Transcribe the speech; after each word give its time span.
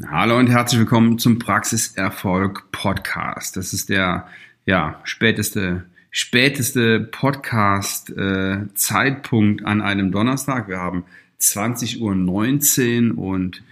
Hallo 0.00 0.38
und 0.38 0.48
herzlich 0.48 0.80
willkommen 0.80 1.18
zum 1.18 1.38
Praxiserfolg 1.38 2.72
Podcast. 2.72 3.58
Das 3.58 3.74
ist 3.74 3.90
der 3.90 4.26
ja 4.64 4.98
späteste 5.04 5.84
späteste 6.10 6.98
Podcast 6.98 8.08
äh, 8.08 8.72
Zeitpunkt 8.72 9.66
an 9.66 9.82
einem 9.82 10.10
Donnerstag. 10.10 10.66
Wir 10.66 10.78
haben 10.78 11.04
20:19 11.38 13.12
Uhr 13.12 13.18
und 13.18 13.62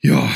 ja, 0.00 0.30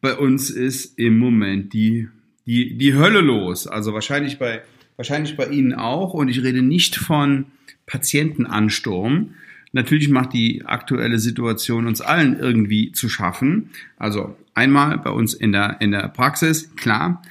bei 0.00 0.16
uns 0.16 0.50
ist 0.50 0.98
im 0.98 1.16
Moment 1.20 1.72
die 1.72 2.08
die 2.46 2.76
die 2.76 2.94
Hölle 2.94 3.20
los. 3.20 3.68
Also 3.68 3.94
wahrscheinlich 3.94 4.40
bei 4.40 4.62
wahrscheinlich 4.96 5.36
bei 5.36 5.46
Ihnen 5.46 5.72
auch 5.72 6.14
und 6.14 6.28
ich 6.28 6.42
rede 6.42 6.62
nicht 6.62 6.96
von 6.96 7.46
Patientenansturm, 7.86 9.34
Natürlich 9.72 10.08
macht 10.08 10.32
die 10.32 10.64
aktuelle 10.64 11.18
Situation 11.18 11.86
uns 11.86 12.00
allen 12.00 12.38
irgendwie 12.38 12.92
zu 12.92 13.08
schaffen. 13.08 13.70
Also 13.96 14.36
einmal 14.54 14.98
bei 14.98 15.10
uns 15.10 15.34
in 15.34 15.52
der, 15.52 15.80
in 15.80 15.92
der 15.92 16.08
Praxis, 16.08 16.74
klar, 16.74 17.22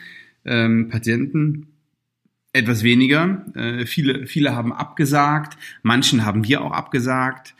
ähm, 0.45 0.89
Patienten 0.89 1.67
etwas 2.53 2.83
weniger. 2.83 3.45
Äh, 3.55 3.85
viele, 3.85 4.25
viele 4.25 4.55
haben 4.55 4.71
abgesagt, 4.71 5.57
manchen 5.83 6.25
haben 6.25 6.47
wir 6.47 6.61
auch 6.61 6.71
abgesagt. 6.71 7.55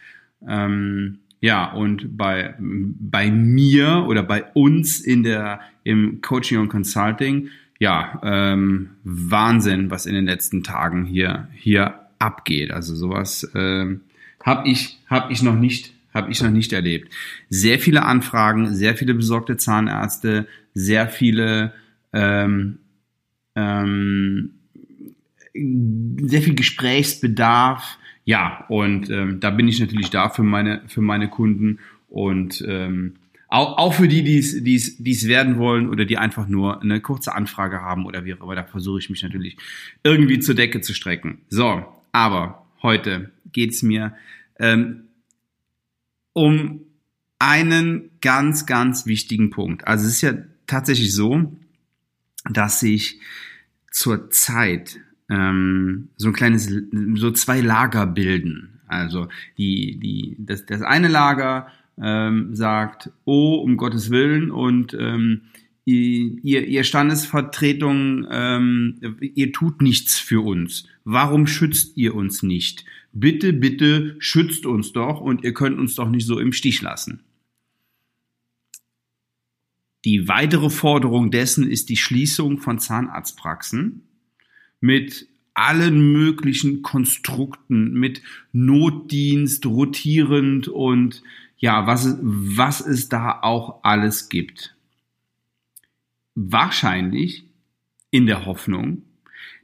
Ähm, 0.48 1.20
ja, 1.42 1.72
und 1.72 2.18
bei, 2.18 2.56
bei 2.60 3.32
mir 3.32 4.06
oder 4.08 4.24
bei 4.24 4.44
uns 4.54 5.00
in 5.00 5.24
der, 5.24 5.62
im 5.84 6.22
Coaching 6.22 6.60
und 6.60 6.70
Consulting, 6.70 7.50
ja, 7.80 8.20
ähm, 8.24 8.90
Wahnsinn, 9.04 9.90
was 9.90 10.06
in 10.06 10.14
den 10.14 10.26
letzten 10.26 10.64
Tagen 10.64 11.06
hier, 11.06 11.48
hier 11.54 12.08
abgeht. 12.20 12.72
Also 12.72 12.94
sowas, 12.94 13.50
ähm, 13.56 14.02
habe 14.44 14.68
ich, 14.68 15.00
hab 15.10 15.32
ich 15.32 15.42
noch 15.42 15.56
nicht 15.56 15.94
habe 16.12 16.32
ich 16.32 16.42
noch 16.42 16.50
nicht 16.50 16.74
erlebt. 16.74 17.14
Sehr 17.50 17.78
viele 17.80 18.04
Anfragen, 18.04 18.74
sehr 18.74 18.96
viele 18.96 19.14
besorgte 19.14 19.58
Zahnärzte, 19.58 20.48
sehr 20.74 21.08
viele 21.08 21.74
ähm, 22.14 22.80
ähm, 23.56 24.52
sehr 25.54 26.42
viel 26.42 26.56
Gesprächsbedarf. 26.56 27.98
Ja, 28.26 28.66
und 28.70 29.10
ähm, 29.10 29.40
da 29.40 29.50
bin 29.50 29.68
ich 29.68 29.80
natürlich 29.80 30.10
da 30.10 30.30
für 30.30 30.44
meine 30.44 30.82
für 30.88 31.02
meine 31.02 31.30
Kunden 31.30 31.80
und 32.08 32.64
ähm, 32.68 33.16
auch, 33.48 33.78
auch 33.78 33.94
für 33.96 34.08
die, 34.08 34.24
die 34.24 34.38
es, 34.38 34.64
die 34.64 34.76
es, 34.76 34.98
die 34.98 35.12
es 35.12 35.28
werden 35.28 35.58
wollen 35.58 35.90
oder 35.90 36.06
die 36.06 36.20
einfach 36.20 36.48
nur 36.48 36.84
eine 36.84 37.02
kurze 37.02 37.34
Anfrage 37.34 37.82
haben 37.82 38.06
oder 38.06 38.24
wie 38.24 38.36
auch 38.36 38.42
immer. 38.42 38.56
Da 38.56 38.64
versuche 38.64 39.00
ich 39.00 39.10
mich 39.10 39.24
natürlich 39.24 39.58
irgendwie 40.04 40.40
zur 40.40 40.54
Decke 40.54 40.82
zu 40.82 40.94
strecken. 40.94 41.40
So, 41.50 41.84
aber 42.12 42.68
heute 42.84 43.32
geht's 43.52 43.82
mir 43.82 44.14
ähm, 44.60 45.06
um 46.34 46.82
einen 47.40 48.12
ganz, 48.22 48.66
ganz 48.66 49.06
wichtigen 49.06 49.50
Punkt. 49.50 49.88
Also 49.88 50.06
es 50.06 50.14
ist 50.14 50.22
ja 50.22 50.34
tatsächlich 50.68 51.14
so, 51.14 51.56
dass 52.50 52.80
sich 52.80 53.20
zur 53.92 54.30
Zeit 54.30 55.00
ähm, 55.30 56.10
so 56.18 56.28
ein 56.28 56.34
kleines, 56.34 56.72
so 57.16 57.32
zwei 57.32 57.62
Lager 57.62 58.06
bilden. 58.06 58.82
Also 58.88 59.30
die, 59.58 59.98
die, 59.98 60.36
das, 60.40 60.66
das 60.66 60.82
eine 60.82 61.08
Lager 61.08 61.68
ähm, 62.02 62.56
sagt, 62.56 63.12
oh, 63.26 63.56
um 63.56 63.78
Gottes 63.78 64.10
Willen, 64.10 64.52
und 64.52 64.94
ähm, 65.00 65.42
ihr, 65.86 66.68
ihr 66.68 66.84
Standesvertretung, 66.84 68.28
ähm, 68.30 69.18
ihr 69.22 69.52
tut 69.52 69.82
nichts 69.82 70.18
für 70.18 70.44
uns. 70.44 70.88
Warum 71.04 71.48
schützt 71.48 71.98
ihr 71.98 72.16
uns 72.16 72.44
nicht? 72.44 72.86
Bitte, 73.12 73.54
bitte 73.54 74.16
schützt 74.20 74.66
uns 74.66 74.94
doch 74.94 75.20
und 75.20 75.44
ihr 75.44 75.54
könnt 75.54 75.80
uns 75.80 75.96
doch 75.96 76.10
nicht 76.10 76.26
so 76.26 76.40
im 76.40 76.54
Stich 76.54 76.82
lassen. 76.82 77.24
Die 80.06 80.28
weitere 80.28 80.70
Forderung 80.70 81.30
dessen 81.30 81.70
ist 81.70 81.90
die 81.90 81.98
Schließung 81.98 82.60
von 82.60 82.80
Zahnarztpraxen 82.80 84.04
mit 84.80 85.28
allen 85.54 86.14
möglichen 86.14 86.82
Konstrukten, 86.84 87.94
mit 87.94 88.22
Notdienst, 88.54 89.66
rotierend 89.66 90.70
und 90.70 91.22
ja, 91.58 91.86
was, 91.86 92.18
was 92.22 92.80
es 92.80 93.10
da 93.10 93.42
auch 93.42 93.84
alles 93.84 94.30
gibt. 94.30 94.76
Wahrscheinlich 96.36 97.44
in 98.12 98.26
der 98.26 98.46
Hoffnung, 98.46 99.04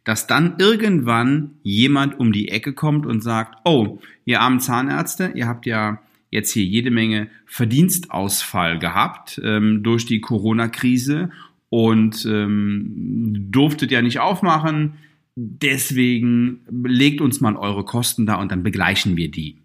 dass 0.05 0.27
dann 0.27 0.55
irgendwann 0.59 1.55
jemand 1.63 2.19
um 2.19 2.31
die 2.31 2.49
Ecke 2.49 2.73
kommt 2.73 3.05
und 3.05 3.21
sagt, 3.21 3.57
oh, 3.65 3.99
ihr 4.23 4.39
armen 4.39 4.59
Zahnärzte, 4.59 5.31
ihr 5.35 5.47
habt 5.47 5.65
ja 5.65 6.01
jetzt 6.29 6.51
hier 6.51 6.63
jede 6.63 6.91
Menge 6.91 7.27
Verdienstausfall 7.45 8.79
gehabt 8.79 9.41
ähm, 9.43 9.83
durch 9.83 10.05
die 10.05 10.21
Corona-Krise 10.21 11.31
und 11.69 12.25
ähm, 12.25 13.47
durftet 13.51 13.91
ja 13.91 14.01
nicht 14.01 14.19
aufmachen. 14.19 14.93
Deswegen 15.35 16.61
legt 16.69 17.19
uns 17.19 17.41
mal 17.41 17.55
eure 17.55 17.83
Kosten 17.83 18.25
da 18.25 18.35
und 18.35 18.51
dann 18.51 18.63
begleichen 18.63 19.17
wir 19.17 19.31
die. 19.31 19.57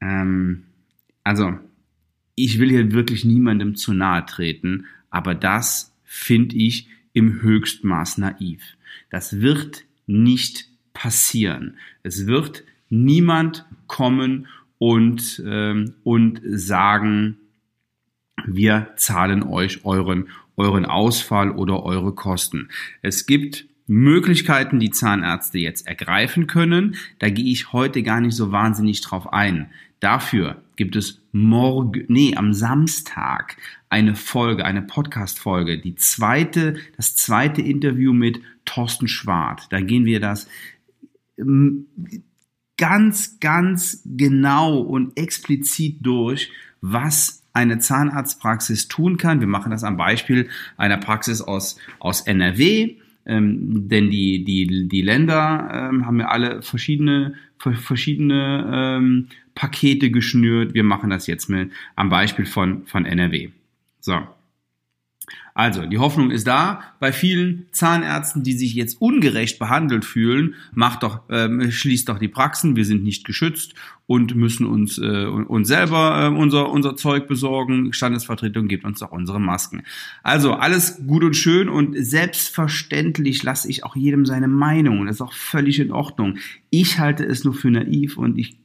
Ähm, 0.00 0.64
also, 1.22 1.58
ich 2.34 2.58
will 2.58 2.70
hier 2.70 2.92
wirklich 2.92 3.24
niemandem 3.24 3.76
zu 3.76 3.92
nahe 3.92 4.26
treten, 4.26 4.86
aber 5.10 5.34
das 5.34 5.94
finde 6.04 6.56
ich 6.56 6.88
im 7.12 7.42
Höchstmaß 7.42 8.18
naiv. 8.18 8.62
Das 9.10 9.40
wird 9.40 9.84
nicht 10.06 10.68
passieren. 10.92 11.76
Es 12.02 12.26
wird 12.26 12.64
niemand 12.88 13.66
kommen 13.86 14.46
und, 14.78 15.42
ähm, 15.44 15.94
und 16.04 16.40
sagen, 16.44 17.36
wir 18.46 18.92
zahlen 18.96 19.42
euch 19.42 19.84
euren, 19.84 20.28
euren 20.56 20.86
Ausfall 20.86 21.50
oder 21.50 21.82
eure 21.82 22.14
Kosten. 22.14 22.68
Es 23.02 23.26
gibt 23.26 23.66
Möglichkeiten, 23.86 24.78
die 24.78 24.90
Zahnärzte 24.90 25.58
jetzt 25.58 25.86
ergreifen 25.86 26.46
können. 26.46 26.96
Da 27.18 27.30
gehe 27.30 27.50
ich 27.50 27.72
heute 27.72 28.02
gar 28.02 28.20
nicht 28.20 28.34
so 28.34 28.52
wahnsinnig 28.52 29.00
drauf 29.00 29.32
ein. 29.32 29.70
Dafür 30.00 30.62
gibt 30.76 30.94
es 30.94 31.22
morgen, 31.32 32.04
nee, 32.08 32.36
am 32.36 32.52
Samstag 32.52 33.56
eine 33.90 34.14
Folge, 34.14 34.64
eine 34.64 34.82
Podcast-Folge, 34.82 35.78
die 35.78 35.94
zweite, 35.94 36.76
das 36.96 37.14
zweite 37.14 37.62
Interview 37.62 38.12
mit 38.12 38.40
Thorsten 38.64 39.08
Schwart. 39.08 39.66
Da 39.70 39.80
gehen 39.80 40.04
wir 40.04 40.20
das 40.20 40.48
ähm, 41.38 41.86
ganz, 42.76 43.40
ganz 43.40 44.02
genau 44.04 44.78
und 44.78 45.18
explizit 45.18 45.98
durch, 46.00 46.50
was 46.80 47.42
eine 47.52 47.78
Zahnarztpraxis 47.78 48.88
tun 48.88 49.16
kann. 49.16 49.40
Wir 49.40 49.48
machen 49.48 49.70
das 49.70 49.84
am 49.84 49.96
Beispiel 49.96 50.48
einer 50.76 50.98
Praxis 50.98 51.40
aus, 51.40 51.78
aus 51.98 52.20
NRW. 52.22 52.96
Ähm, 53.26 53.88
denn 53.88 54.10
die, 54.10 54.44
die, 54.44 54.88
die 54.88 55.02
Länder 55.02 55.90
ähm, 55.90 56.06
haben 56.06 56.20
ja 56.20 56.28
alle 56.28 56.62
verschiedene, 56.62 57.34
verschiedene 57.58 58.70
ähm, 58.72 59.28
Pakete 59.54 60.10
geschnürt. 60.10 60.72
Wir 60.72 60.84
machen 60.84 61.10
das 61.10 61.26
jetzt 61.26 61.50
mit 61.50 61.70
am 61.94 62.08
Beispiel 62.08 62.46
von, 62.46 62.86
von 62.86 63.04
NRW. 63.04 63.50
So. 64.08 64.20
Also, 65.52 65.84
die 65.84 65.98
Hoffnung 65.98 66.30
ist 66.30 66.46
da 66.46 66.80
bei 66.98 67.12
vielen 67.12 67.66
Zahnärzten, 67.72 68.42
die 68.42 68.54
sich 68.54 68.72
jetzt 68.72 69.02
ungerecht 69.02 69.58
behandelt 69.58 70.06
fühlen, 70.06 70.54
macht 70.72 71.02
doch, 71.02 71.20
ähm, 71.28 71.70
schließt 71.70 72.08
doch 72.08 72.18
die 72.18 72.28
Praxen, 72.28 72.74
wir 72.74 72.86
sind 72.86 73.04
nicht 73.04 73.26
geschützt 73.26 73.74
und 74.06 74.34
müssen 74.34 74.64
uns, 74.64 74.96
äh, 74.96 75.26
uns 75.26 75.68
selber 75.68 76.30
äh, 76.32 76.34
unser, 76.34 76.70
unser 76.70 76.96
Zeug 76.96 77.28
besorgen. 77.28 77.92
Standesvertretung 77.92 78.68
gibt 78.68 78.86
uns 78.86 79.02
auch 79.02 79.12
unsere 79.12 79.40
Masken. 79.40 79.82
Also, 80.22 80.54
alles 80.54 81.04
gut 81.06 81.22
und 81.22 81.36
schön 81.36 81.68
und 81.68 81.94
selbstverständlich 81.98 83.42
lasse 83.42 83.68
ich 83.68 83.84
auch 83.84 83.94
jedem 83.94 84.24
seine 84.24 84.48
Meinung. 84.48 85.04
Das 85.04 85.16
ist 85.16 85.20
auch 85.20 85.34
völlig 85.34 85.80
in 85.80 85.92
Ordnung. 85.92 86.38
Ich 86.70 86.98
halte 86.98 87.26
es 87.26 87.44
nur 87.44 87.52
für 87.52 87.70
naiv 87.70 88.16
und 88.16 88.38
ich 88.38 88.58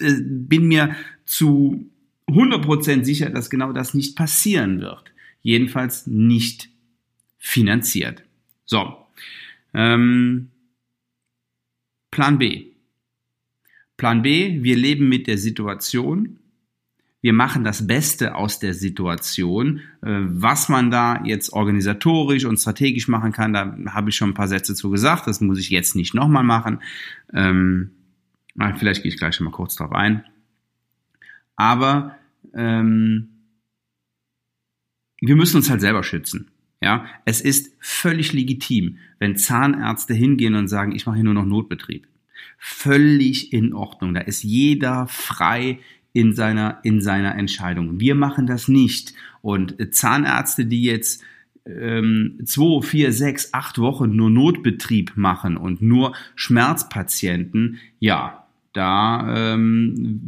äh, 0.00 0.14
bin 0.22 0.66
mir 0.66 0.96
zu 1.24 1.90
100% 2.28 3.04
sicher, 3.04 3.30
dass 3.30 3.50
genau 3.50 3.72
das 3.72 3.94
nicht 3.94 4.16
passieren 4.16 4.80
wird 4.80 5.14
jedenfalls 5.44 6.08
nicht 6.08 6.70
finanziert. 7.38 8.24
So, 8.64 8.96
ähm, 9.72 10.50
Plan 12.10 12.38
B. 12.38 12.66
Plan 13.96 14.22
B, 14.22 14.62
wir 14.62 14.76
leben 14.76 15.08
mit 15.08 15.28
der 15.28 15.38
Situation. 15.38 16.40
Wir 17.20 17.32
machen 17.32 17.62
das 17.62 17.86
Beste 17.86 18.34
aus 18.34 18.58
der 18.58 18.74
Situation. 18.74 19.80
Äh, 20.02 20.20
was 20.24 20.68
man 20.68 20.90
da 20.90 21.22
jetzt 21.24 21.52
organisatorisch 21.52 22.44
und 22.44 22.58
strategisch 22.58 23.06
machen 23.06 23.32
kann, 23.32 23.52
da 23.52 23.76
habe 23.90 24.10
ich 24.10 24.16
schon 24.16 24.30
ein 24.30 24.34
paar 24.34 24.48
Sätze 24.48 24.74
zu 24.74 24.90
gesagt. 24.90 25.26
Das 25.26 25.40
muss 25.40 25.58
ich 25.58 25.70
jetzt 25.70 25.94
nicht 25.94 26.14
nochmal 26.14 26.44
machen. 26.44 26.80
Ähm, 27.32 27.90
vielleicht 28.78 29.02
gehe 29.02 29.12
ich 29.12 29.18
gleich 29.18 29.36
schon 29.36 29.44
mal 29.44 29.52
kurz 29.52 29.76
drauf 29.76 29.92
ein. 29.92 30.24
Aber 31.56 32.16
ähm, 32.54 33.28
wir 35.20 35.36
müssen 35.36 35.56
uns 35.56 35.70
halt 35.70 35.80
selber 35.80 36.02
schützen. 36.02 36.50
Ja, 36.82 37.06
es 37.24 37.40
ist 37.40 37.72
völlig 37.80 38.32
legitim, 38.32 38.98
wenn 39.18 39.36
Zahnärzte 39.36 40.12
hingehen 40.12 40.54
und 40.54 40.68
sagen, 40.68 40.94
ich 40.94 41.06
mache 41.06 41.16
hier 41.16 41.24
nur 41.24 41.34
noch 41.34 41.46
Notbetrieb. 41.46 42.06
Völlig 42.58 43.52
in 43.52 43.72
Ordnung. 43.72 44.12
Da 44.12 44.20
ist 44.20 44.42
jeder 44.42 45.06
frei, 45.06 45.78
in 46.14 46.32
seiner, 46.32 46.78
in 46.84 47.02
seiner 47.02 47.36
Entscheidung. 47.36 48.00
Wir 48.00 48.14
machen 48.14 48.46
das 48.46 48.68
nicht. 48.68 49.14
Und 49.42 49.76
Zahnärzte, 49.94 50.64
die 50.64 50.84
jetzt 50.84 51.22
ähm, 51.66 52.38
zwei, 52.44 52.82
vier, 52.82 53.12
sechs, 53.12 53.52
acht 53.52 53.78
Wochen 53.78 54.14
nur 54.14 54.30
Notbetrieb 54.30 55.12
machen 55.16 55.56
und 55.56 55.82
nur 55.82 56.14
Schmerzpatienten, 56.36 57.80
ja, 57.98 58.43
da 58.74 59.54
ähm, 59.54 60.20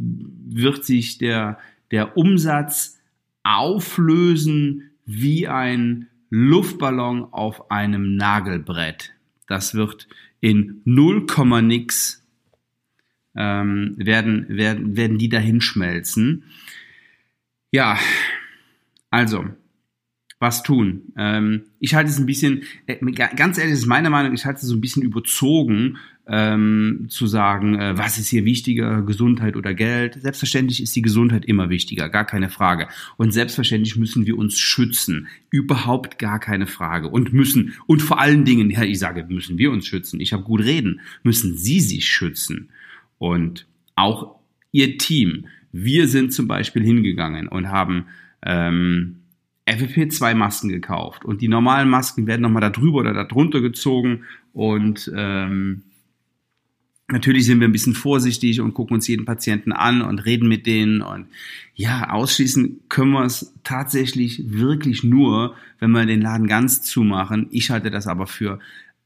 wird 0.47 0.85
sich 0.85 1.19
der, 1.19 1.59
der 1.91 2.17
Umsatz 2.17 2.99
auflösen 3.43 4.91
wie 5.05 5.47
ein 5.47 6.09
Luftballon 6.31 7.33
auf 7.33 7.71
einem 7.71 8.17
Nagelbrett. 8.17 9.13
Das 9.47 9.75
wird 9.75 10.09
in 10.41 10.81
0, 10.85 11.27
nix 11.63 12.25
ähm, 13.37 13.95
werden, 13.97 14.47
werden, 14.49 14.97
werden 14.97 15.19
die 15.19 15.29
dahin 15.29 15.61
schmelzen. 15.61 16.45
Ja, 17.71 17.99
also, 19.11 19.45
was 20.39 20.63
tun? 20.63 21.13
Ähm, 21.17 21.65
ich 21.79 21.95
halte 21.95 22.11
es 22.11 22.19
ein 22.19 22.27
bisschen, 22.27 22.65
äh, 22.87 22.97
ganz 22.97 23.59
ehrlich, 23.59 23.73
das 23.73 23.81
ist 23.81 23.87
meine 23.87 24.11
Meinung, 24.11 24.35
ich 24.35 24.45
halte 24.45 24.61
es 24.61 24.67
so 24.67 24.75
ein 24.75 24.81
bisschen 24.81 25.03
überzogen, 25.03 25.99
ähm, 26.29 27.07
zu 27.09 27.27
sagen, 27.27 27.79
äh, 27.79 27.97
was 27.97 28.19
ist 28.19 28.29
hier 28.29 28.45
wichtiger, 28.45 29.03
Gesundheit 29.03 29.57
oder 29.57 29.75
Geld. 29.75 30.21
Selbstverständlich 30.21 30.83
ist 30.83 30.97
die 30.97 31.03
Gesundheit 31.03 31.45
immer 31.45 31.71
wichtiger, 31.71 32.09
gar 32.09 32.25
keine 32.25 32.51
Frage. 32.51 32.89
Und 33.17 33.33
selbstverständlich 33.33 33.97
müssen 33.97 34.27
wir 34.27 34.37
uns 34.37 34.59
schützen, 34.59 35.29
überhaupt 35.51 36.19
gar 36.19 36.41
keine 36.41 36.67
Frage. 36.67 37.09
Und 37.09 37.33
müssen, 37.33 37.75
und 37.87 38.03
vor 38.03 38.21
allen 38.21 38.45
Dingen, 38.45 38.71
ja, 38.71 38.83
ich 38.83 38.99
sage, 38.99 39.25
müssen 39.29 39.57
wir 39.59 39.71
uns 39.71 39.87
schützen, 39.87 40.21
ich 40.21 40.33
habe 40.33 40.43
gut 40.43 40.63
reden, 40.63 41.01
müssen 41.23 41.57
Sie 41.57 41.81
sich 41.81 42.09
schützen. 42.09 42.71
Und 43.19 43.67
auch 43.95 44.37
Ihr 44.73 44.99
Team. 44.99 45.47
Wir 45.73 46.09
sind 46.09 46.33
zum 46.33 46.49
Beispiel 46.49 46.83
hingegangen 46.83 47.49
und 47.49 47.69
haben 47.69 48.07
ähm, 48.43 49.17
FFP2-Masken 49.67 50.69
gekauft 50.71 51.25
und 51.25 51.41
die 51.41 51.49
normalen 51.49 51.89
Masken 51.89 52.27
werden 52.27 52.43
nochmal 52.43 52.63
da 52.63 52.71
drüber 52.71 53.01
oder 53.01 53.13
da 53.13 53.25
drunter 53.25 53.61
gezogen 53.61 54.25
und 54.53 55.11
ähm, 55.15 55.83
natürlich 57.09 57.47
sind 57.47 57.61
wir 57.61 57.69
ein 57.69 57.73
bisschen 57.73 57.95
vorsichtig 57.95 58.61
und 58.61 58.75
gucken 58.75 58.95
uns 58.95 59.07
jeden 59.07 59.25
Patienten 59.25 59.73
an 59.73 60.03
und 60.03 60.25
reden 60.25 60.49
mit 60.49 60.67
denen 60.67 61.03
und 61.03 61.27
ja, 61.75 62.11
ausschließen 62.11 62.81
können 62.89 63.13
wir 63.13 63.25
es 63.25 63.55
tatsächlich 63.63 64.51
wirklich 64.51 65.05
nur, 65.05 65.55
wenn 65.79 65.91
wir 65.91 66.07
den 66.07 66.23
Laden 66.23 66.47
ganz 66.47 66.83
zumachen. 66.83 67.49
Ich 67.51 67.71
halte 67.71 67.91
das 67.91 68.07
aber 68.07 68.27
für 68.27 68.59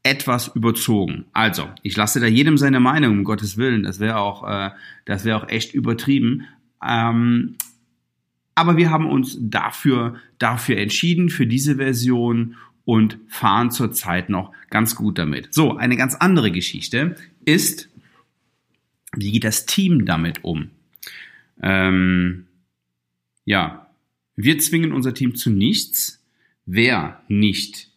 etwas 0.03 0.47
überzogen. 0.55 1.25
Also, 1.33 1.69
ich 1.83 1.95
lasse 1.95 2.19
da 2.19 2.25
jedem 2.25 2.57
seine 2.57 2.79
Meinung, 2.79 3.19
um 3.19 3.23
Gottes 3.23 3.57
Willen. 3.57 3.83
Das 3.83 3.99
wäre 3.99 4.17
auch, 4.17 4.47
äh, 4.47 4.71
das 5.05 5.25
wäre 5.25 5.37
auch 5.37 5.49
echt 5.49 5.75
übertrieben. 5.75 6.45
Ähm, 6.83 7.55
aber 8.55 8.77
wir 8.77 8.89
haben 8.89 9.07
uns 9.07 9.37
dafür, 9.39 10.15
dafür 10.39 10.77
entschieden, 10.77 11.29
für 11.29 11.45
diese 11.45 11.75
Version 11.75 12.55
und 12.83 13.19
fahren 13.27 13.69
zurzeit 13.69 14.29
noch 14.29 14.51
ganz 14.69 14.95
gut 14.95 15.17
damit. 15.17 15.53
So, 15.53 15.77
eine 15.77 15.97
ganz 15.97 16.15
andere 16.15 16.51
Geschichte 16.51 17.15
ist, 17.45 17.90
wie 19.15 19.31
geht 19.31 19.43
das 19.43 19.65
Team 19.65 20.05
damit 20.05 20.43
um? 20.43 20.69
Ähm, 21.61 22.47
ja, 23.45 23.87
wir 24.35 24.59
zwingen 24.59 24.91
unser 24.91 25.13
Team 25.13 25.35
zu 25.35 25.49
nichts. 25.49 26.23
Wer 26.65 27.21
nicht 27.27 27.89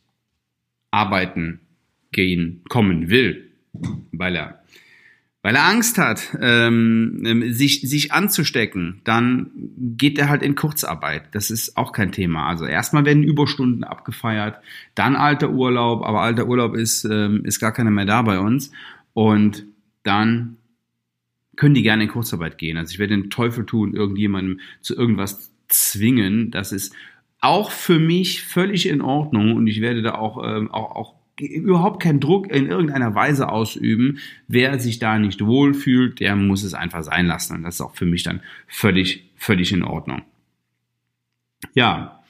arbeiten 0.91 1.61
gehen, 2.13 2.63
kommen 2.69 3.11
will, 3.11 3.51
weil 4.13 4.37
er 4.37 4.65
weil 5.45 5.57
er 5.57 5.69
Angst 5.69 5.99
hat, 5.99 6.39
ähm, 6.41 7.23
ähm, 7.27 7.53
sich, 7.53 7.83
sich 7.83 8.13
anzustecken, 8.13 9.03
dann 9.05 9.51
geht 9.77 10.19
er 10.19 10.31
halt 10.31 10.43
in 10.43 10.55
Kurzarbeit. 10.55 11.25
Das 11.33 11.51
ist 11.51 11.77
auch 11.77 11.93
kein 11.93 12.13
Thema. 12.13 12.49
Also 12.49 12.65
erstmal 12.65 13.05
werden 13.05 13.23
Überstunden 13.23 13.85
abgefeiert, 13.85 14.59
dann 14.95 15.17
alter 15.17 15.51
Urlaub, 15.51 16.03
aber 16.03 16.23
alter 16.23 16.47
Urlaub 16.47 16.75
ist, 16.75 17.05
ähm, 17.05 17.45
ist 17.45 17.61
gar 17.61 17.73
keiner 17.73 17.91
mehr 17.91 18.07
da 18.07 18.23
bei 18.23 18.39
uns. 18.39 18.73
Und 19.13 19.67
dann 20.03 20.57
können 21.57 21.75
die 21.75 21.83
gerne 21.83 22.05
in 22.05 22.09
Kurzarbeit 22.09 22.59
gehen. 22.59 22.77
Also 22.77 22.93
ich 22.93 22.99
werde 22.99 23.17
den 23.17 23.31
Teufel 23.31 23.67
tun, 23.67 23.95
irgendjemandem 23.95 24.61
zu 24.81 24.95
irgendwas 24.97 25.53
zwingen. 25.69 26.51
Das 26.51 26.73
ist 26.73 26.95
auch 27.41 27.71
für 27.71 27.99
mich 27.99 28.43
völlig 28.43 28.89
in 28.89 29.01
Ordnung 29.03 29.55
und 29.55 29.67
ich 29.67 29.81
werde 29.81 30.03
da 30.03 30.15
auch, 30.15 30.43
ähm, 30.45 30.71
auch, 30.71 30.97
auch 30.97 31.15
überhaupt 31.39 32.03
keinen 32.03 32.21
Druck 32.21 32.51
in 32.51 32.67
irgendeiner 32.67 33.15
Weise 33.15 33.49
ausüben. 33.49 34.19
Wer 34.49 34.79
sich 34.79 34.99
da 34.99 35.19
nicht 35.19 35.45
wohlfühlt, 35.45 36.21
der 36.21 36.37
muss 36.37 36.63
es 36.63 36.75
einfach 36.75 37.03
sein 37.03 37.27
lassen. 37.27 37.57
Und 37.57 37.63
das 37.65 37.77
ist 37.77 37.81
auch 37.81 37.95
für 37.95 38.07
mich 38.07 38.23
dann 38.23 38.41
völlig, 38.67 39.29
völlig 39.37 39.73
in 39.73 39.83
Ordnung. 39.83 40.23
Ja, 41.75 42.23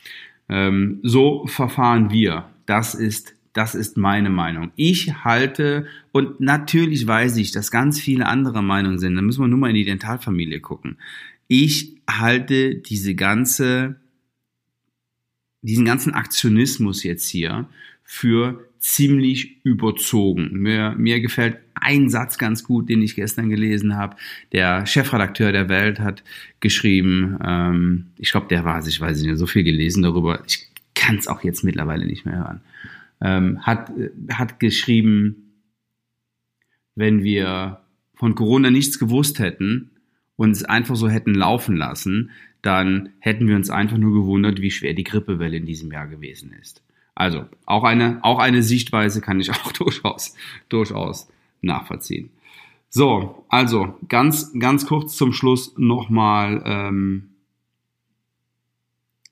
ähm, 0.49 1.01
so 1.03 1.47
verfahren 1.47 2.11
wir. 2.11 2.49
Das 2.67 2.95
ist, 2.95 3.35
das 3.55 3.75
ist 3.75 3.97
meine 3.97 4.31
Meinung. 4.31 4.73
Ich 4.77 5.25
halte, 5.25 5.87
und 6.13 6.41
natürlich 6.41 7.07
weiß 7.07 7.37
ich, 7.37 7.53
dass 7.53 7.71
ganz 7.71 8.01
viele 8.01 8.27
andere 8.27 8.63
Meinungen 8.63 8.99
sind. 8.99 9.15
Da 9.15 9.23
müssen 9.23 9.43
wir 9.43 9.49
nur 9.49 9.59
mal 9.59 9.71
in 9.71 9.77
die 9.77 9.85
Dentalfamilie 9.85 10.61
gucken. 10.61 10.99
Ich 11.47 11.95
halte 12.11 12.75
diese 12.75 13.15
ganze, 13.15 13.97
diesen 15.63 15.85
ganzen 15.85 16.15
Aktionismus 16.15 17.05
jetzt 17.05 17.29
hier 17.29 17.69
für 18.03 18.69
ziemlich 18.81 19.65
überzogen. 19.65 20.51
Mir, 20.53 20.95
mir 20.99 21.21
gefällt 21.21 21.59
ein 21.75 22.11
Satz 22.11 22.39
ganz 22.39 22.65
gut, 22.65 22.89
den 22.89 23.03
ich 23.03 23.15
gestern 23.15 23.51
gelesen 23.51 23.97
habe. 23.97 24.17
Der 24.53 24.85
Chefredakteur 24.85 25.53
der 25.53 25.69
Welt 25.69 26.01
hat 26.01 26.25
geschrieben, 26.61 27.39
ähm, 27.43 28.07
ich 28.19 28.33
glaube, 28.33 28.49
der 28.49 28.65
war, 28.65 28.85
ich 28.87 29.01
weiß 29.01 29.23
nicht, 29.23 29.39
so 29.39 29.47
viel 29.47 29.63
gelesen 29.63 30.03
darüber, 30.03 30.43
ich 30.47 30.69
kann 30.95 31.17
es 31.17 31.29
auch 31.29 31.45
jetzt 31.45 31.65
mittlerweile 31.65 32.07
nicht 32.07 32.27
mehr 32.27 32.37
hören, 32.37 32.61
ähm, 33.21 33.61
hat, 33.63 33.91
hat 34.31 34.61
geschrieben, 34.61 35.61
wenn 36.95 37.23
wir 37.23 37.81
von 38.15 38.35
Corona 38.35 38.71
nichts 38.71 38.99
gewusst 38.99 39.39
hätten 39.39 39.91
und 40.37 40.51
es 40.53 40.65
einfach 40.65 40.97
so 40.97 41.09
hätten 41.09 41.35
laufen 41.35 41.77
lassen, 41.77 42.31
dann 42.63 43.11
hätten 43.19 43.47
wir 43.47 43.57
uns 43.57 43.71
einfach 43.71 43.99
nur 43.99 44.15
gewundert, 44.15 44.61
wie 44.61 44.71
schwer 44.71 44.95
die 44.95 45.05
Grippewelle 45.05 45.57
in 45.57 45.67
diesem 45.67 45.93
Jahr 45.93 46.07
gewesen 46.07 46.53
ist. 46.61 46.83
Also 47.15 47.47
auch 47.67 47.85
eine, 47.85 48.19
auch 48.23 48.39
eine 48.39 48.63
Sichtweise 48.63 49.21
kann 49.21 49.41
ich 49.41 49.51
auch 49.53 49.73
durchaus, 49.73 50.35
durchaus 50.69 51.29
nachvollziehen. 51.61 52.31
So, 52.89 53.45
also 53.49 53.99
ganz, 54.09 54.53
ganz 54.59 54.87
kurz 54.87 55.17
zum 55.17 55.33
Schluss 55.33 55.75
nochmal 55.77 56.63
ähm, 56.65 57.31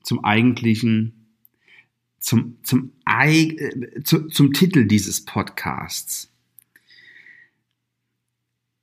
zum 0.03 0.25
eigentlichen, 0.25 1.22
zum, 2.23 2.57
zum, 2.63 2.93
äh, 3.05 4.03
zu, 4.05 4.29
zum 4.29 4.53
Titel 4.53 4.87
dieses 4.87 5.25
Podcasts. 5.25 6.33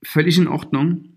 Völlig 0.04 0.38
in 0.38 0.48
Ordnung, 0.48 1.14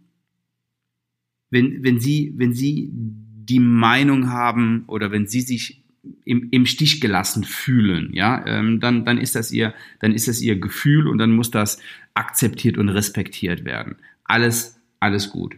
wenn, 1.50 1.82
wenn 1.82 2.00
Sie, 2.00 2.32
wenn 2.36 2.54
Sie 2.54 2.90
die 2.92 3.58
Meinung 3.58 4.30
haben 4.30 4.84
oder 4.86 5.10
wenn 5.10 5.26
Sie 5.26 5.40
sich 5.40 5.82
im, 6.24 6.48
im 6.50 6.64
Stich 6.64 7.00
gelassen 7.00 7.44
fühlen, 7.44 8.12
ja, 8.14 8.44
ähm, 8.46 8.78
dann, 8.78 9.04
dann 9.04 9.18
ist 9.18 9.34
das 9.34 9.50
ihr, 9.50 9.74
dann 9.98 10.12
ist 10.12 10.28
das 10.28 10.40
ihr 10.40 10.58
Gefühl 10.58 11.08
und 11.08 11.18
dann 11.18 11.32
muss 11.32 11.50
das 11.50 11.80
akzeptiert 12.14 12.78
und 12.78 12.88
respektiert 12.88 13.64
werden. 13.64 13.96
Alles, 14.24 14.80
alles 15.00 15.30
gut. 15.30 15.56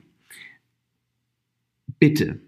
Bitte, 1.98 2.40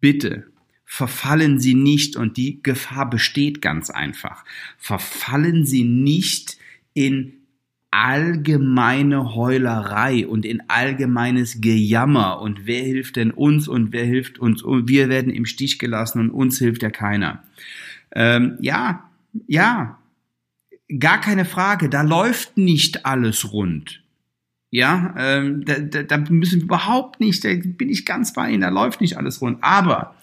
bitte, 0.00 0.46
verfallen 0.84 1.58
Sie 1.58 1.74
nicht, 1.74 2.16
und 2.16 2.36
die 2.36 2.62
Gefahr 2.62 3.08
besteht 3.08 3.62
ganz 3.62 3.90
einfach, 3.90 4.44
verfallen 4.78 5.66
Sie 5.66 5.84
nicht 5.84 6.58
in 6.92 7.44
allgemeine 7.90 9.36
Heulerei 9.36 10.26
und 10.26 10.44
in 10.44 10.62
allgemeines 10.68 11.60
Gejammer 11.60 12.40
und 12.40 12.66
wer 12.66 12.82
hilft 12.82 13.14
denn 13.14 13.30
uns 13.30 13.68
und 13.68 13.92
wer 13.92 14.04
hilft 14.04 14.40
uns 14.40 14.62
und 14.62 14.88
wir 14.88 15.08
werden 15.08 15.32
im 15.32 15.46
Stich 15.46 15.78
gelassen 15.78 16.18
und 16.18 16.30
uns 16.30 16.58
hilft 16.58 16.82
ja 16.82 16.90
keiner. 16.90 17.44
Ähm, 18.10 18.56
ja, 18.60 19.08
ja, 19.46 19.98
gar 20.98 21.20
keine 21.20 21.44
Frage, 21.44 21.88
da 21.88 22.02
läuft 22.02 22.56
nicht 22.56 23.06
alles 23.06 23.52
rund. 23.52 24.02
Ja, 24.70 25.14
ähm, 25.16 25.64
da, 25.64 25.78
da, 25.78 26.02
da 26.02 26.18
müssen 26.30 26.62
wir 26.62 26.64
überhaupt 26.64 27.20
nicht, 27.20 27.44
da 27.44 27.50
bin 27.54 27.88
ich 27.88 28.04
ganz 28.04 28.32
bei 28.32 28.50
Ihnen, 28.50 28.62
da 28.62 28.70
läuft 28.70 29.00
nicht 29.00 29.16
alles 29.16 29.40
rund. 29.40 29.58
Aber 29.60 30.16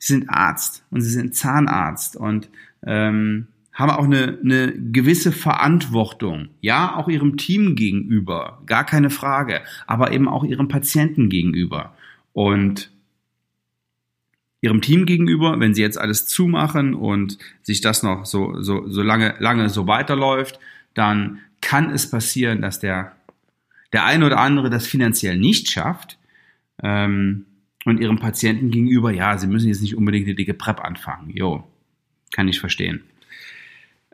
Sie 0.00 0.14
sind 0.14 0.30
Arzt 0.30 0.82
und 0.90 1.02
Sie 1.02 1.10
sind 1.10 1.36
Zahnarzt 1.36 2.16
und 2.16 2.48
ähm, 2.84 3.46
haben 3.72 3.90
auch 3.90 4.04
eine, 4.04 4.38
eine 4.42 4.72
gewisse 4.72 5.30
Verantwortung, 5.30 6.48
ja, 6.60 6.96
auch 6.96 7.08
ihrem 7.08 7.36
Team 7.36 7.76
gegenüber, 7.76 8.62
gar 8.66 8.84
keine 8.84 9.10
Frage, 9.10 9.60
aber 9.86 10.12
eben 10.12 10.26
auch 10.26 10.42
ihrem 10.42 10.68
Patienten 10.68 11.28
gegenüber. 11.28 11.94
Und 12.32 12.90
ihrem 14.62 14.80
Team 14.80 15.04
gegenüber, 15.04 15.60
wenn 15.60 15.74
sie 15.74 15.82
jetzt 15.82 15.98
alles 15.98 16.26
zumachen 16.26 16.94
und 16.94 17.38
sich 17.62 17.82
das 17.82 18.02
noch 18.02 18.24
so, 18.24 18.60
so, 18.60 18.88
so 18.88 19.02
lange, 19.02 19.34
lange 19.38 19.68
so 19.68 19.86
weiterläuft, 19.86 20.58
dann 20.94 21.40
kann 21.60 21.90
es 21.90 22.10
passieren, 22.10 22.62
dass 22.62 22.80
der, 22.80 23.12
der 23.92 24.06
eine 24.06 24.26
oder 24.26 24.38
andere 24.38 24.70
das 24.70 24.86
finanziell 24.86 25.38
nicht 25.38 25.70
schafft 25.70 26.18
ähm, 26.82 27.44
und 27.84 28.00
ihrem 28.00 28.18
Patienten 28.18 28.70
gegenüber, 28.70 29.10
ja, 29.12 29.38
sie 29.38 29.46
müssen 29.46 29.68
jetzt 29.68 29.82
nicht 29.82 29.96
unbedingt 29.96 30.26
die 30.26 30.34
dicke 30.34 30.54
Prep 30.54 30.80
anfangen. 30.80 31.30
Jo, 31.30 31.64
kann 32.32 32.48
ich 32.48 32.60
verstehen. 32.60 33.02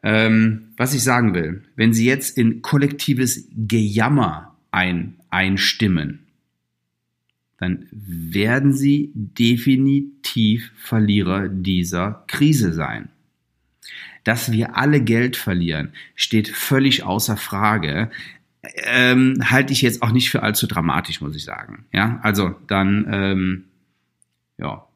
Ähm, 0.03 0.69
was 0.77 0.95
ich 0.95 1.03
sagen 1.03 1.35
will, 1.35 1.63
wenn 1.75 1.93
Sie 1.93 2.07
jetzt 2.07 2.37
in 2.39 2.63
kollektives 2.63 3.49
Gejammer 3.57 4.57
ein, 4.71 5.17
einstimmen, 5.31 6.27
dann 7.59 7.89
werden 7.91 8.73
Sie 8.73 9.11
definitiv 9.15 10.71
Verlierer 10.77 11.49
dieser 11.49 12.25
Krise 12.29 12.73
sein. 12.73 13.09
Dass 14.23 14.53
wir 14.53 14.77
alle 14.77 15.01
Geld 15.01 15.37
verlieren, 15.37 15.93
steht 16.15 16.49
völlig 16.49 17.05
außer 17.05 17.37
Frage. 17.37 18.11
Ähm, 18.85 19.43
halte 19.45 19.73
ich 19.73 19.83
jetzt 19.83 20.03
auch 20.03 20.13
nicht 20.13 20.31
für 20.31 20.43
allzu 20.43 20.67
dramatisch, 20.67 21.21
muss 21.21 21.37
ich 21.37 21.45
sagen. 21.45 21.87
Ja, 21.93 22.19
also 22.23 22.55
dann, 22.67 23.07
ähm, 23.11 23.65
ja, 24.59 24.87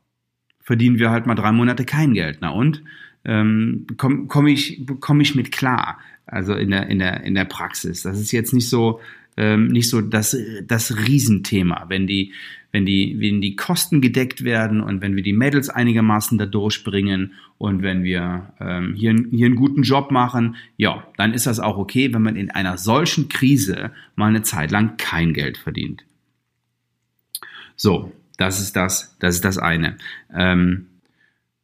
verdienen 0.60 0.98
wir 0.98 1.10
halt 1.10 1.26
mal 1.26 1.34
drei 1.34 1.52
Monate 1.52 1.84
kein 1.84 2.14
Geld. 2.14 2.38
Na 2.40 2.50
und? 2.50 2.82
ähm, 3.24 3.86
komme 3.96 4.26
komm 4.26 4.46
ich, 4.46 4.86
komm 5.00 5.20
ich 5.20 5.34
mit 5.34 5.52
klar. 5.52 5.98
Also 6.26 6.54
in 6.54 6.70
der, 6.70 6.86
in 6.88 7.00
der, 7.00 7.22
in 7.22 7.34
der 7.34 7.44
Praxis. 7.44 8.02
Das 8.02 8.18
ist 8.18 8.32
jetzt 8.32 8.54
nicht 8.54 8.68
so, 8.68 9.00
ähm, 9.36 9.68
nicht 9.68 9.88
so 9.88 10.00
das, 10.00 10.36
das 10.66 10.96
Riesenthema. 11.06 11.86
Wenn 11.88 12.06
die, 12.06 12.32
wenn 12.72 12.86
die, 12.86 13.16
wenn 13.18 13.40
die 13.40 13.56
Kosten 13.56 14.00
gedeckt 14.00 14.44
werden 14.44 14.80
und 14.80 15.00
wenn 15.00 15.16
wir 15.16 15.22
die 15.22 15.32
Mädels 15.32 15.68
einigermaßen 15.68 16.38
da 16.38 16.46
durchbringen 16.46 17.32
und 17.58 17.82
wenn 17.82 18.04
wir 18.04 18.52
ähm, 18.60 18.94
hier, 18.94 19.14
hier 19.30 19.46
einen 19.46 19.56
guten 19.56 19.82
Job 19.82 20.10
machen, 20.10 20.56
ja, 20.76 21.06
dann 21.16 21.34
ist 21.34 21.46
das 21.46 21.60
auch 21.60 21.78
okay, 21.78 22.12
wenn 22.14 22.22
man 22.22 22.36
in 22.36 22.50
einer 22.50 22.78
solchen 22.78 23.28
Krise 23.28 23.92
mal 24.14 24.28
eine 24.28 24.42
Zeit 24.42 24.70
lang 24.70 24.96
kein 24.96 25.34
Geld 25.34 25.58
verdient. 25.58 26.04
So, 27.76 28.12
das 28.36 28.60
ist 28.60 28.76
das, 28.76 29.16
das 29.20 29.36
ist 29.36 29.44
das 29.44 29.58
eine. 29.58 29.96
Ähm, 30.34 30.86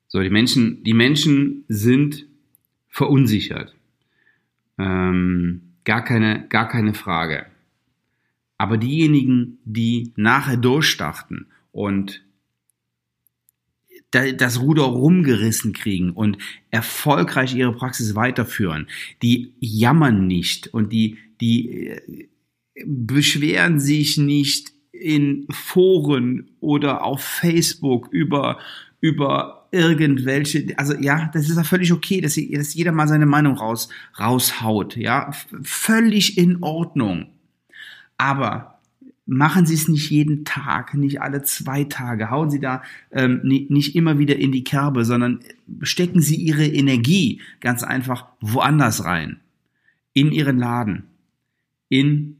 so, 0.08 0.20
die 0.20 0.30
Menschen, 0.30 0.82
die 0.84 0.94
Menschen 0.94 1.64
sind 1.68 2.26
verunsichert. 2.88 3.74
Ähm, 4.78 5.72
gar 5.84 6.04
keine, 6.04 6.46
gar 6.48 6.68
keine 6.68 6.94
Frage. 6.94 7.46
Aber 8.58 8.78
diejenigen, 8.78 9.58
die 9.64 10.12
nachher 10.16 10.56
durchstarten 10.56 11.46
und 11.72 12.24
das 14.10 14.60
Ruder 14.60 14.84
rumgerissen 14.84 15.72
kriegen 15.72 16.10
und 16.12 16.38
erfolgreich 16.70 17.54
ihre 17.54 17.72
Praxis 17.72 18.14
weiterführen, 18.14 18.86
die 19.22 19.52
jammern 19.58 20.26
nicht 20.26 20.68
und 20.68 20.92
die, 20.92 21.18
die 21.40 21.88
äh, 21.88 22.28
beschweren 22.84 23.80
sich 23.80 24.16
nicht 24.16 24.72
in 24.92 25.46
Foren 25.50 26.50
oder 26.60 27.04
auf 27.04 27.22
Facebook 27.22 28.08
über, 28.10 28.58
über 29.00 29.68
irgendwelche, 29.72 30.74
also 30.76 30.94
ja, 30.94 31.30
das 31.32 31.48
ist 31.48 31.56
ja 31.56 31.64
völlig 31.64 31.92
okay, 31.92 32.20
dass, 32.20 32.34
dass 32.34 32.74
jeder 32.74 32.92
mal 32.92 33.08
seine 33.08 33.26
Meinung 33.26 33.56
raus, 33.56 33.88
raushaut, 34.18 34.96
ja, 34.96 35.32
völlig 35.62 36.38
in 36.38 36.62
Ordnung. 36.62 37.28
Aber 38.18 38.78
machen 39.26 39.66
Sie 39.66 39.74
es 39.74 39.88
nicht 39.88 40.10
jeden 40.10 40.44
Tag, 40.44 40.94
nicht 40.94 41.20
alle 41.20 41.42
zwei 41.42 41.84
Tage, 41.84 42.30
hauen 42.30 42.50
Sie 42.50 42.60
da 42.60 42.82
ähm, 43.10 43.40
nicht, 43.42 43.96
immer 43.96 44.18
wieder 44.18 44.36
in 44.36 44.52
die 44.52 44.64
Kerbe, 44.64 45.04
sondern 45.04 45.40
stecken 45.82 46.20
Sie 46.20 46.36
Ihre 46.36 46.66
Energie 46.66 47.40
ganz 47.60 47.82
einfach 47.82 48.26
woanders 48.40 49.04
rein. 49.04 49.40
In 50.12 50.32
Ihren 50.32 50.58
Laden, 50.58 51.04
in 51.88 52.38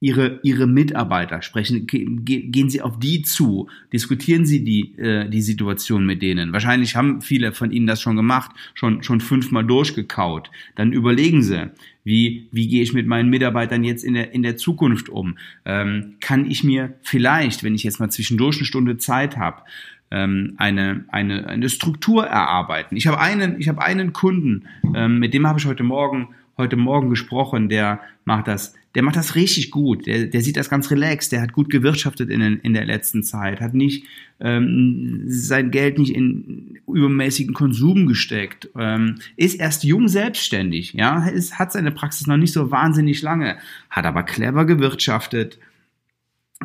ihre, 0.00 0.40
ihre 0.42 0.66
Mitarbeiter, 0.66 1.42
sprechen, 1.42 1.86
gehen 1.86 2.70
Sie 2.70 2.80
auf 2.80 2.98
die 2.98 3.20
zu, 3.20 3.68
diskutieren 3.92 4.46
Sie 4.46 4.64
die, 4.64 4.98
äh, 4.98 5.28
die 5.28 5.42
Situation 5.42 6.06
mit 6.06 6.22
denen. 6.22 6.52
Wahrscheinlich 6.52 6.96
haben 6.96 7.20
viele 7.20 7.52
von 7.52 7.70
Ihnen 7.70 7.86
das 7.86 8.00
schon 8.00 8.16
gemacht, 8.16 8.50
schon, 8.74 9.02
schon 9.02 9.20
fünfmal 9.20 9.64
durchgekaut. 9.64 10.50
Dann 10.74 10.92
überlegen 10.92 11.42
Sie, 11.42 11.70
wie, 12.02 12.48
wie 12.50 12.66
gehe 12.66 12.82
ich 12.82 12.94
mit 12.94 13.06
meinen 13.06 13.28
Mitarbeitern 13.28 13.84
jetzt 13.84 14.02
in 14.02 14.14
der, 14.14 14.32
in 14.32 14.42
der 14.42 14.56
Zukunft 14.56 15.10
um? 15.10 15.36
Ähm, 15.66 16.14
kann 16.20 16.50
ich 16.50 16.64
mir 16.64 16.94
vielleicht, 17.02 17.62
wenn 17.62 17.74
ich 17.74 17.84
jetzt 17.84 18.00
mal 18.00 18.10
zwischendurch 18.10 18.56
eine 18.56 18.64
Stunde 18.64 18.96
Zeit 18.96 19.36
habe, 19.36 19.62
ähm, 20.10 20.54
eine, 20.56 21.04
eine, 21.08 21.46
eine 21.46 21.68
Struktur 21.68 22.26
erarbeiten. 22.26 22.96
Ich 22.96 23.06
habe 23.06 23.20
einen, 23.20 23.60
ich 23.60 23.68
habe 23.68 23.82
einen 23.82 24.14
Kunden, 24.14 24.64
ähm, 24.94 25.18
mit 25.18 25.34
dem 25.34 25.46
habe 25.46 25.58
ich 25.58 25.66
heute 25.66 25.82
Morgen 25.84 26.28
heute 26.60 26.76
Morgen 26.76 27.08
gesprochen, 27.08 27.68
der 27.68 28.00
macht 28.24 28.46
das, 28.46 28.74
der 28.94 29.02
macht 29.02 29.16
das 29.16 29.36
richtig 29.36 29.70
gut. 29.70 30.06
Der, 30.06 30.26
der 30.26 30.40
sieht 30.40 30.56
das 30.56 30.68
ganz 30.68 30.90
relaxed, 30.90 31.32
der 31.32 31.42
hat 31.42 31.52
gut 31.52 31.70
gewirtschaftet 31.70 32.28
in, 32.30 32.40
in 32.40 32.74
der 32.74 32.84
letzten 32.84 33.22
Zeit, 33.22 33.60
hat 33.60 33.74
nicht 33.74 34.04
ähm, 34.40 35.22
sein 35.26 35.70
Geld 35.70 35.98
nicht 35.98 36.14
in 36.14 36.78
übermäßigen 36.88 37.54
Konsum 37.54 38.06
gesteckt, 38.06 38.68
ähm, 38.76 39.16
ist 39.36 39.60
erst 39.60 39.84
jung 39.84 40.08
selbstständig, 40.08 40.94
ja, 40.94 41.26
ist, 41.26 41.58
hat 41.58 41.72
seine 41.72 41.92
Praxis 41.92 42.26
noch 42.26 42.36
nicht 42.36 42.52
so 42.52 42.70
wahnsinnig 42.70 43.22
lange, 43.22 43.58
hat 43.90 44.06
aber 44.06 44.24
clever 44.24 44.64
gewirtschaftet, 44.64 45.58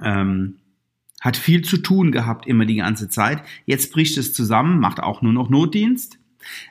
ähm, 0.01 0.55
hat 1.22 1.38
viel 1.38 1.63
zu 1.63 1.77
tun 1.77 2.12
gehabt 2.12 2.48
immer 2.48 2.65
die 2.65 2.75
ganze 2.75 3.10
Zeit. 3.10 3.41
Jetzt 3.65 3.91
bricht 3.91 4.17
es 4.17 4.34
zusammen, 4.34 4.79
macht 4.79 5.00
auch 5.00 5.22
nur 5.22 5.34
noch 5.34 5.50
Notdienst, 5.50 6.20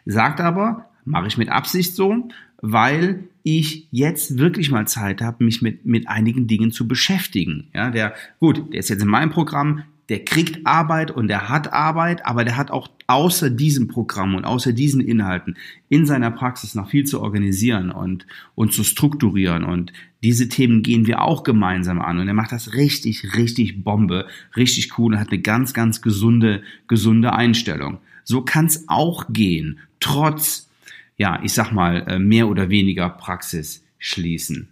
sagt 0.04 0.40
aber, 0.40 0.90
mache 1.04 1.26
ich 1.26 1.38
mit 1.38 1.49
Absicht 1.49 1.94
so, 1.94 2.28
weil 2.61 3.28
ich 3.45 3.89
jetzt 3.91 4.39
wirklich 4.39 4.71
mal 4.71 4.89
Zeit 4.89 5.21
habe, 5.21 5.45
mich 5.45 5.63
mit, 5.63 5.85
mit 5.85 6.09
einigen 6.09 6.47
Dingen 6.47 6.73
zu 6.73 6.89
beschäftigen. 6.89 7.69
Ja, 7.75 7.91
der, 7.91 8.15
gut, 8.41 8.73
der 8.73 8.81
ist 8.81 8.89
jetzt 8.89 9.03
in 9.03 9.09
meinem 9.09 9.31
Programm, 9.31 9.85
der 10.09 10.25
kriegt 10.25 10.67
Arbeit 10.67 11.11
und 11.11 11.29
der 11.29 11.49
hat 11.49 11.73
Arbeit, 11.73 12.27
aber 12.27 12.45
der 12.45 12.57
hat 12.57 12.71
auch 12.71 12.89
außer 13.07 13.51
diesem 13.51 13.89
Programm 13.89 14.35
und 14.35 14.45
außer 14.45 14.73
diesen 14.73 15.01
Inhalten 15.01 15.57
in 15.89 16.07
seiner 16.07 16.31
Praxis 16.31 16.75
noch 16.75 16.89
viel 16.89 17.05
zu 17.05 17.21
organisieren 17.21 17.91
und, 17.91 18.27
und 18.55 18.73
zu 18.73 18.83
strukturieren. 18.83 19.65
Und 19.65 19.93
diese 20.23 20.49
Themen 20.49 20.83
gehen 20.83 21.07
wir 21.07 21.23
auch 21.23 21.43
gemeinsam 21.43 22.01
an. 22.01 22.19
Und 22.19 22.29
er 22.29 22.35
macht 22.35 22.53
das 22.53 22.75
richtig, 22.75 23.37
richtig 23.37 23.85
Bombe, 23.85 24.27
richtig 24.57 24.99
cool 24.99 25.15
und 25.15 25.21
hat 25.21 25.31
eine 25.31 25.41
ganz, 25.41 25.75
ganz 25.75 26.01
gesunde, 26.01 26.63
gesunde 26.89 27.35
Einstellung. 27.35 27.99
So 28.25 28.41
kann 28.41 28.67
es 28.67 28.89
auch 28.89 29.27
gehen, 29.31 29.79
trotz 30.01 30.69
ja, 31.16 31.40
ich 31.42 31.52
sag 31.52 31.73
mal, 31.73 32.04
äh, 32.09 32.18
mehr 32.18 32.49
oder 32.49 32.71
weniger 32.71 33.09
Praxis 33.09 33.85
schließen. 33.99 34.68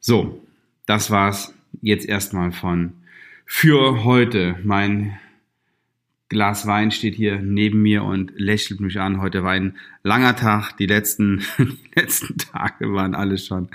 So, 0.00 0.42
das 0.86 1.10
war's 1.10 1.54
jetzt 1.82 2.08
erstmal 2.08 2.52
von 2.52 2.94
für 3.44 4.04
heute. 4.04 4.56
Mein 4.62 5.18
Glas 6.28 6.66
Wein 6.66 6.90
steht 6.90 7.14
hier 7.14 7.40
neben 7.40 7.82
mir 7.82 8.04
und 8.04 8.32
lächelt 8.36 8.80
mich 8.80 9.00
an. 9.00 9.20
Heute 9.20 9.42
war 9.42 9.52
ein 9.52 9.76
langer 10.02 10.36
Tag. 10.36 10.72
Die 10.76 10.86
letzten, 10.86 11.42
die 11.58 11.90
letzten 11.94 12.36
Tage 12.36 12.92
waren 12.92 13.14
alle 13.14 13.38
schon, 13.38 13.68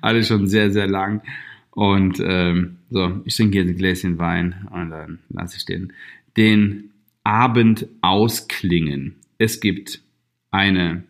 alle 0.00 0.24
schon 0.24 0.46
sehr, 0.46 0.70
sehr 0.70 0.86
lang. 0.86 1.22
Und 1.70 2.20
ähm, 2.22 2.78
so, 2.90 3.20
ich 3.24 3.36
trinke 3.36 3.58
jetzt 3.58 3.68
ein 3.68 3.76
Gläschen 3.76 4.18
Wein 4.18 4.66
und 4.70 4.90
dann 4.90 5.18
lasse 5.28 5.56
ich 5.56 5.64
den, 5.66 5.92
den 6.36 6.90
Abend 7.22 7.86
ausklingen. 8.00 9.16
Es 9.38 9.60
gibt 9.60 10.00
eine 10.50 11.04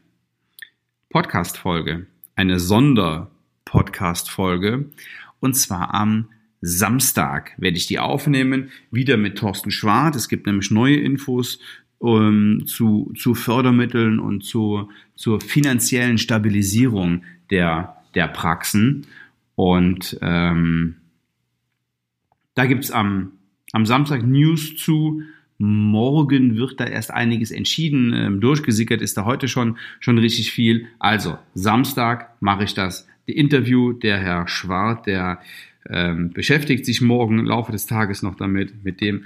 Podcast-Folge, 1.09 2.07
eine 2.37 2.59
Sonder-Podcast-Folge. 2.59 4.91
Und 5.41 5.55
zwar 5.55 5.95
am 5.95 6.29
Samstag 6.61 7.53
werde 7.57 7.79
ich 7.79 7.87
die 7.87 7.99
aufnehmen, 7.99 8.71
wieder 8.91 9.17
mit 9.17 9.39
Thorsten 9.39 9.71
Schwarz. 9.71 10.17
Es 10.17 10.29
gibt 10.29 10.45
nämlich 10.47 10.71
neue 10.71 10.97
Infos 10.97 11.59
ähm, 12.03 12.65
zu, 12.67 13.15
zu 13.17 13.35
Fördermitteln 13.35 14.21
und 14.21 14.45
zu, 14.45 14.91
zur 15.17 15.41
finanziellen 15.41 16.19
Stabilisierung 16.19 17.23
der, 17.51 17.97
der 18.15 18.29
Praxen. 18.29 19.07
Und 19.55 20.19
ähm, 20.21 20.97
da 22.55 22.67
gibt's 22.67 22.91
am, 22.91 23.33
am 23.73 23.87
Samstag 23.87 24.23
News 24.23 24.77
zu. 24.77 25.23
Morgen 25.63 26.57
wird 26.57 26.81
da 26.81 26.87
erst 26.87 27.11
einiges 27.11 27.51
entschieden. 27.51 28.15
Ähm, 28.15 28.41
durchgesickert 28.41 29.03
ist 29.03 29.19
da 29.19 29.27
heute 29.27 29.47
schon, 29.47 29.77
schon 30.01 30.17
richtig 30.17 30.53
viel. 30.53 30.87
Also, 30.99 31.37
Samstag 31.53 32.35
mache 32.41 32.65
ich 32.65 32.73
das 32.73 33.07
die 33.29 33.37
Interview. 33.37 33.93
Der 33.93 34.17
Herr 34.17 34.49
Schwart, 34.49 35.07
der 35.07 35.41
ähm, 35.87 36.31
beschäftigt 36.31 36.87
sich 36.87 37.03
morgen 37.03 37.39
im 37.39 37.45
Laufe 37.45 37.73
des 37.73 37.85
Tages 37.85 38.23
noch 38.23 38.37
damit, 38.37 38.85
mit 38.85 39.03
dem, 39.03 39.25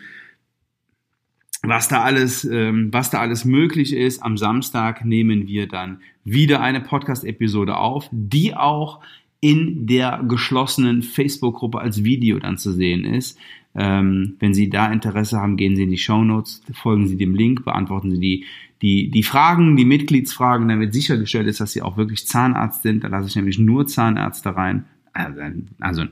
was 1.62 1.87
da 1.87 2.03
alles, 2.03 2.45
ähm, 2.45 2.93
was 2.93 3.11
da 3.11 3.21
alles 3.21 3.45
möglich 3.45 3.95
ist. 3.95 4.21
Am 4.21 4.37
Samstag 4.37 5.05
nehmen 5.05 5.47
wir 5.47 5.69
dann 5.69 6.00
wieder 6.25 6.61
eine 6.61 6.81
Podcast-Episode 6.81 7.76
auf, 7.76 8.09
die 8.11 8.57
auch 8.57 9.00
in 9.45 9.87
der 9.87 10.25
geschlossenen 10.27 11.03
Facebook-Gruppe 11.03 11.79
als 11.79 12.03
Video 12.03 12.39
dann 12.39 12.57
zu 12.57 12.73
sehen 12.73 13.05
ist. 13.05 13.39
Ähm, 13.75 14.37
wenn 14.39 14.55
Sie 14.55 14.71
da 14.71 14.91
Interesse 14.91 15.39
haben, 15.39 15.59
gehen 15.59 15.77
Sie 15.77 15.83
in 15.83 15.91
die 15.91 15.99
Show 15.99 16.25
Notes, 16.25 16.63
folgen 16.73 17.09
Sie 17.09 17.19
dem 17.19 17.35
Link, 17.35 17.63
beantworten 17.63 18.11
Sie 18.11 18.21
die, 18.21 18.45
die, 18.81 19.11
die 19.11 19.23
Fragen, 19.23 19.77
die 19.77 19.85
Mitgliedsfragen, 19.85 20.67
damit 20.67 20.95
sichergestellt 20.95 21.47
ist, 21.47 21.61
dass 21.61 21.73
Sie 21.73 21.83
auch 21.83 21.99
wirklich 21.99 22.27
Zahnarzt 22.27 22.81
sind. 22.81 23.05
Da 23.05 23.09
lasse 23.09 23.29
ich 23.29 23.37
nämlich 23.37 23.59
nur 23.59 23.87
Zahnärzte 23.87 24.57
rein. 24.57 24.87
also 25.13 26.05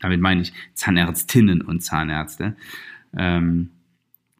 damit 0.00 0.20
meine 0.20 0.40
ich 0.40 0.52
Zahnärztinnen 0.74 1.60
und 1.60 1.84
Zahnärzte. 1.84 2.56
Ähm, 3.16 3.68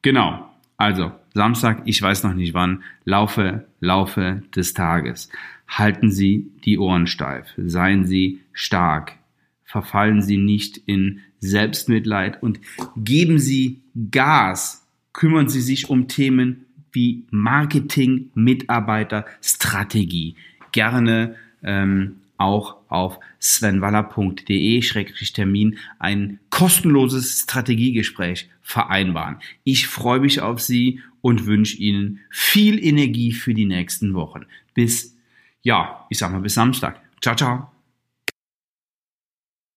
genau, 0.02 0.50
also 0.76 1.12
Samstag, 1.34 1.82
ich 1.84 2.02
weiß 2.02 2.24
noch 2.24 2.34
nicht 2.34 2.52
wann, 2.52 2.82
Laufe, 3.04 3.68
Laufe 3.78 4.42
des 4.56 4.74
Tages. 4.74 5.30
Halten 5.68 6.10
Sie 6.10 6.50
die 6.64 6.78
Ohren 6.78 7.06
steif, 7.06 7.52
seien 7.56 8.06
Sie 8.06 8.40
stark, 8.52 9.16
verfallen 9.64 10.22
Sie 10.22 10.38
nicht 10.38 10.78
in 10.86 11.20
Selbstmitleid 11.40 12.42
und 12.42 12.60
geben 12.96 13.38
Sie 13.38 13.80
Gas, 14.10 14.86
kümmern 15.12 15.48
Sie 15.48 15.60
sich 15.60 15.90
um 15.90 16.08
Themen 16.08 16.64
wie 16.92 17.24
Marketing, 17.30 18.30
Mitarbeiter, 18.34 19.26
Strategie. 19.42 20.36
Gerne 20.72 21.36
ähm, 21.62 22.16
auch 22.38 22.76
auf 22.88 23.20
svenwaller.de-termin 23.40 25.78
ein 25.98 26.38
kostenloses 26.50 27.42
Strategiegespräch 27.42 28.48
vereinbaren. 28.62 29.36
Ich 29.64 29.86
freue 29.86 30.20
mich 30.20 30.40
auf 30.40 30.60
Sie 30.60 31.00
und 31.20 31.44
wünsche 31.46 31.76
Ihnen 31.76 32.20
viel 32.30 32.82
Energie 32.82 33.32
für 33.32 33.52
die 33.54 33.66
nächsten 33.66 34.14
Wochen. 34.14 34.46
Bis, 34.72 35.17
ja, 35.62 36.06
ich 36.10 36.18
sag 36.18 36.30
mal 36.32 36.40
bis 36.40 36.54
Samstag. 36.54 37.00
Ciao, 37.20 37.34
ciao. 37.34 37.77